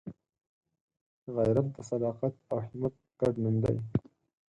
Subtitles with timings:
[1.35, 3.77] غیرت د صداقت او همت ګډ نوم دی